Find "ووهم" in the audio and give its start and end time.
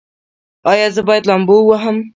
1.59-1.97